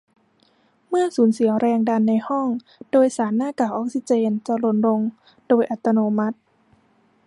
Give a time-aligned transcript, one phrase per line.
[0.87, 2.47] เมื่อสูญเสียแรงดันในห้อง
[2.91, 4.99] โดยสารหน้ากากออกซิเจนจะหล่นลง
[5.47, 6.37] โดยอัตโนมัติ